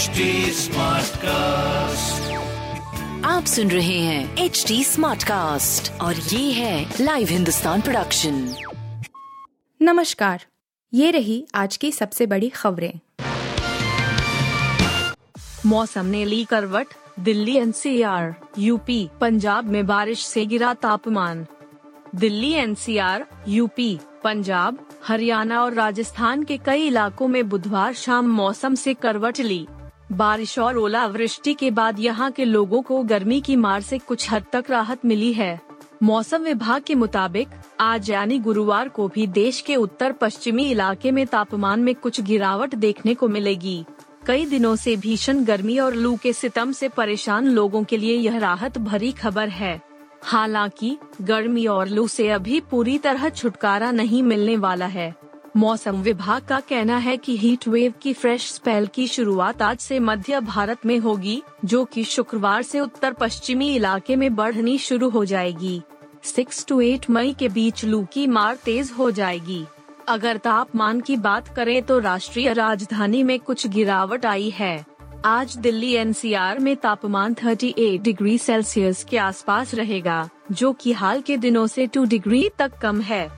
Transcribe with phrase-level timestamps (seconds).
[0.00, 0.20] HD
[1.22, 2.30] cast
[3.26, 8.54] आप सुन रहे हैं एच डी स्मार्ट कास्ट और ये है लाइव हिंदुस्तान प्रोडक्शन
[9.82, 10.44] नमस्कार
[10.94, 12.92] ये रही आज की सबसे बड़ी खबरें।
[15.66, 16.86] मौसम ने ली करवट
[17.20, 21.46] दिल्ली एनसीआर यूपी पंजाब में बारिश से गिरा तापमान।
[22.14, 28.94] दिल्ली एनसीआर यूपी पंजाब हरियाणा और राजस्थान के कई इलाकों में बुधवार शाम मौसम से
[28.94, 29.66] करवट ली।
[30.12, 34.44] बारिश और ओलावृष्टि के बाद यहाँ के लोगों को गर्मी की मार से कुछ हद
[34.52, 35.60] तक राहत मिली है।
[36.02, 37.48] मौसम विभाग के मुताबिक,
[37.80, 42.74] आज यानी गुरुवार को भी देश के उत्तर पश्चिमी इलाके में तापमान में कुछ गिरावट
[42.74, 43.84] देखने को मिलेगी।
[44.26, 48.38] कई दिनों से भीषण गर्मी और लू के सितम से परेशान लोगों के लिए यह
[48.38, 49.82] राहत भरी खबर है।
[50.22, 56.42] हालाँकि, गर्मी और लू से अभी पूरी तरह छुटकारा नहीं मिलने वाला है। मौसम विभाग
[56.42, 60.86] का कहना है कि हीट वेव की फ्रेश स्पेल की शुरुआत आज से मध्य भारत
[60.86, 65.80] में होगी, जो कि शुक्रवार से उत्तर पश्चिमी इलाके में बढ़नी शुरू हो जाएगी।
[66.22, 69.64] सिक्स टू एट मई के बीच लू की मार तेज हो जाएगी।
[70.08, 74.86] अगर तापमान की बात करें तो राष्ट्रीय राजधानी में कुछ गिरावट आई है।
[75.24, 81.36] आज दिल्ली एनसीआर में तापमान 38 डिग्री सेल्सियस के आसपास रहेगा, जो कि हाल के
[81.36, 83.28] दिनों से 2 डिग्री तक कम है।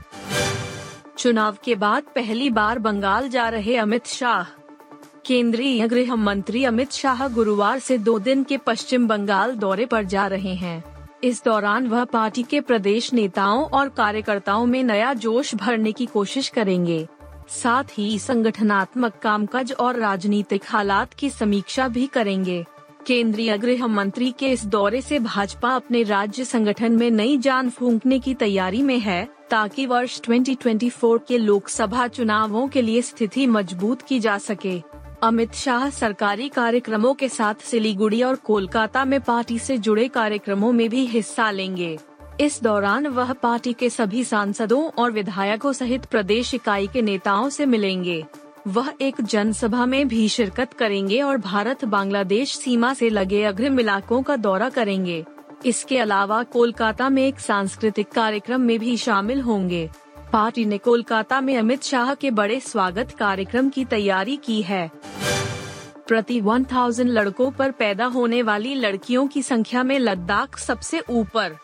[1.23, 4.45] चुनाव के बाद पहली बार बंगाल जा रहे अमित शाह।
[5.27, 10.27] केंद्रीय गृह मंत्री अमित शाह गुरुवार से दो दिन के पश्चिम बंगाल दौरे पर जा
[10.27, 10.85] रहे हैं।
[11.25, 16.49] इस दौरान वह पार्टी के प्रदेश नेताओं और कार्यकर्ताओं में नया जोश भरने की कोशिश
[16.49, 17.09] करेंगे।
[17.49, 22.65] साथ ही संगठनात्मक कामकाज और राजनीतिक हालात की समीक्षा भी करेंगे।
[23.07, 28.19] केंद्रीय गृह मंत्री के इस दौरे से भाजपा अपने राज्य संगठन में नई जान फूंकने
[28.19, 34.21] की तैयारी में है, ताकि वर्ष 2024 के लोकसभा चुनावों के लिए स्थिति मज़बूत की
[34.21, 34.83] जा सके।
[35.23, 40.89] अमित शाह सरकारी कार्यक्रमों के साथ सिलीगुड़ी और कोलकाता में पार्टी से जुड़े कार्यक्रमों में
[40.91, 41.99] भी हिस्सा लेंगे।
[42.41, 47.67] इस दौरान वह पार्टी के सभी सांसदों और विधायकों सहित प्रदेश इकाई के नेताओं से
[47.67, 48.25] मिलेंगे।
[48.69, 54.23] वह एक जनसभा में भी शिरकत करेंगे और भारत बांग्लादेश सीमा से लगे अग्रिम इलाकों
[54.23, 55.25] का दौरा करेंगे।
[55.67, 59.91] इसके अलावा कोलकाता में एक सांस्कृतिक कार्यक्रम में भी शामिल होंगे।
[60.33, 64.91] पार्टी ने कोलकाता में अमित शाह के बड़े स्वागत कार्यक्रम की तैयारी की है।
[66.09, 71.57] प्रति 1000 लड़कों पर पैदा होने वाली लड़कियों की संख्या में लद्दाख सबसे ऊपर।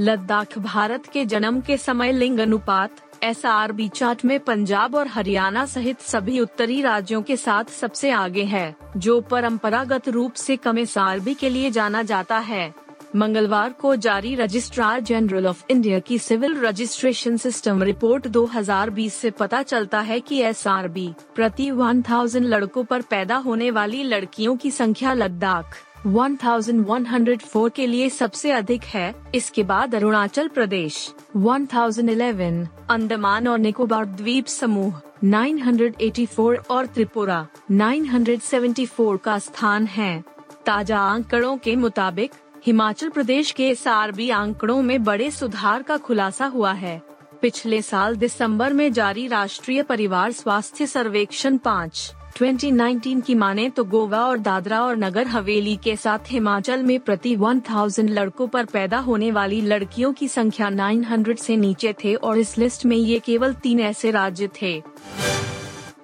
[0.00, 2.90] लद्दाख भारत के जन्म के समय लिंग अनुपात
[3.26, 8.76] SRB चार्ट में पंजाब और हरियाणा सहित सभी उत्तरी राज्यों के साथ सबसे आगे है,
[8.96, 10.94] जो परंपरागत रूप से कम एस
[11.40, 12.74] के लिए जाना जाता है।
[13.16, 19.62] मंगलवार को जारी रजिस्ट्रार जनरल ऑफ़ इंडिया की सिविल रजिस्ट्रेशन सिस्टम रिपोर्ट 2020 से पता
[19.62, 25.76] चलता है कि एसआरबी प्रति 1000 लड़कों पर पैदा होने वाली लड़कियों की संख्या लद्दाख।
[26.06, 34.46] 1104 के लिए सबसे अधिक है। इसके बाद अरुणाचल प्रदेश 1011, अंडमान और निकोबार द्वीप
[34.46, 40.24] समूह 984 और त्रिपुरा 974 का स्थान है।
[40.66, 42.32] ताज़ा आंकड़ों के मुताबिक
[42.66, 47.02] हिमाचल प्रदेश के एस आंकड़ों में बड़े सुधार का खुलासा हुआ है।
[47.42, 54.18] पिछले साल दिसंबर में जारी राष्ट्रीय परिवार स्वास्थ्य सर्वेक्षण पाँच। 2019 की माने तो गोवा
[54.18, 59.30] और दादरा और नगर हवेली के साथ हिमाचल में प्रति 1000 लड़कों पर पैदा होने
[59.30, 63.80] वाली लड़कियों की संख्या 900 से नीचे थे और इस लिस्ट में ये केवल तीन
[63.80, 64.82] ऐसे राज्य थे।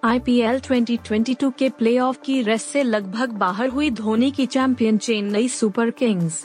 [0.05, 5.91] आईपीएल 2022 के प्लेऑफ की रेस से लगभग बाहर हुई धोनी की champion Chennai super
[5.91, 6.45] kings.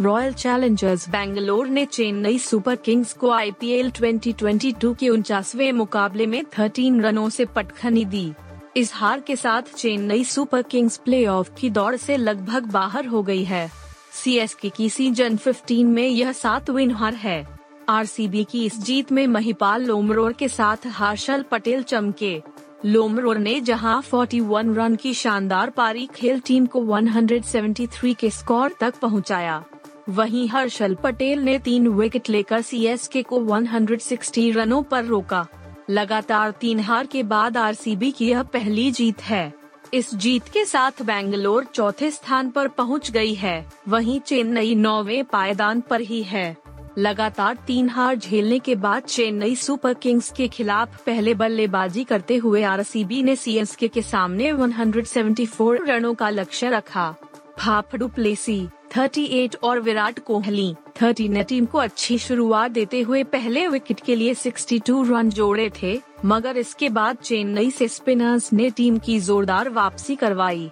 [0.00, 7.00] Royal challengers Bangalore ने चेन्नई सुपर किंग्स को आईपीएल 2022 के उनचासवे मुकाबले में 13
[7.00, 8.32] रनों से पटखनी दी।
[8.76, 13.44] इस हार के साथ चेन्नई सुपर किंग्स प्लेऑफ की दौड़ से लगभग बाहर हो गई
[13.44, 13.70] है।
[14.12, 17.46] सी एस की सीज़न 15 में यह सातवीं हार है।
[17.88, 22.42] आरसीबी की इस जीत में महिपाल लोमरोर के साथ हर्षल पटेल चमके।
[22.84, 28.94] लोमरोर ने जहाँ 41 रन की शानदार पारी खेल टीम को 173 के स्कोर तक
[29.02, 29.64] पहुँचाया।
[30.08, 35.46] वहीं हर्षल पटेल ने तीन विकेट लेकर सीएसके को 160 रनों पर रोका।
[35.90, 39.52] लगातार तीन हार के बाद आरसीबी की यह पहली जीत है।
[39.94, 45.80] इस जीत के साथ बेंगलोर चौथे स्थान पर पहुँच गई है। वहीं चेन्नई नौवे पायदान
[45.80, 46.56] पर ही है।
[46.98, 52.62] लगातार तीन हार झेलने के बाद चेन्नई सुपर किंग्स के खिलाफ पहले बल्लेबाजी करते हुए
[52.62, 57.14] आरसीबी ने सीएसके के सामने 174 रनों का लक्ष्य रखा।
[57.58, 63.66] फाफडू प्लेसी 38 और विराट कोहली 30 ने टीम को अच्छी शुरुआत देते हुए पहले
[63.68, 68.98] विकेट के लिए 62 रन जोड़े थे, मगर इसके बाद चेन्नई से स्पिनर्स ने टीम
[68.98, 70.70] की जोरदार वापसी करवाई।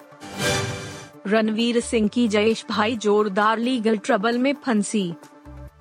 [1.26, 5.12] रणवीर सिंह की जयेश भाई जोरदार लीगल ट्रबल में फंसी।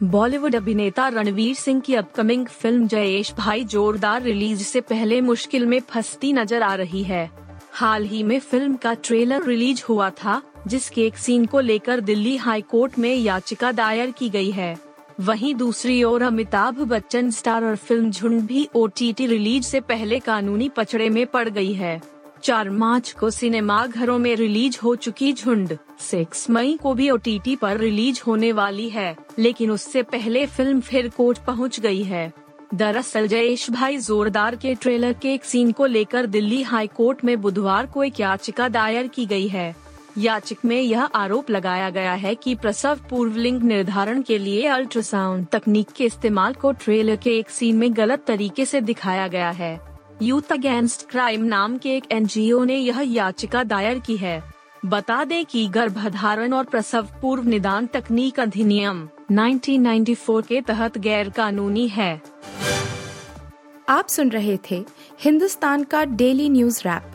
[0.04, 5.80] बॉलीवुड अभिनेता रणवीर सिंह की अपकमिंग फ़िल्म जयेश भाई जोरदार रिलीज़ से पहले मुश्किल में
[5.80, 7.30] फंसती नज़र आ रही है।
[7.72, 12.36] हाल ही में फ़िल्म का ट्रेलर रिलीज़ हुआ था जिसके एक सीन को लेकर दिल्ली
[12.38, 14.76] हाई कोर्ट में याचिका दायर की गई है।
[15.20, 20.70] वहीं दूसरी ओर अमिताभ बच्चन स्टार और फ़िल्म झुंड भी ओटीटी रिलीज़ से पहले कानूनी
[20.70, 22.02] पचड़े में पड़ गई है।
[22.44, 27.56] चार मार्च को सिनेमा घरों में रिलीज़ हो चुकी झुंड, सिक्स मई को भी ओटीटी
[27.56, 32.32] पर रिलीज़ होने वाली है, लेकिन उससे पहले फ़िल्म फिर कोर्ट पहुँच गई है।
[32.74, 37.40] दरअसल जयेश भाई जोरदार के ट्रेलर के एक सीन को लेकर दिल्ली हाई कोर्ट में
[37.42, 39.76] बुधवार को एक याचिका दायर की गई है।
[40.18, 45.48] याचिक में यह आरोप लगाया गया है कि प्रसव पूर्व लिंग निर्धारण के लिए अल्ट्रासाउंड
[45.48, 49.82] तकनीक के इस्तेमाल को ट्रेलर के एक सीन में गलत तरीके से दिखाया गया है।
[50.22, 54.44] यूथ अगेंस्ट क्राइम नाम के एक एनजीओ ने यह याचिका दायर की है।
[54.86, 61.88] बता दें कि गर्भधारण और प्रसव पूर्व निदान तकनीक अधिनियम 1994 के तहत गैर कानूनी
[61.88, 62.22] है।
[63.90, 64.86] आप सुन रहे थे
[65.22, 67.15] हिंदुस्तान का डेली न्यूज़ रैप।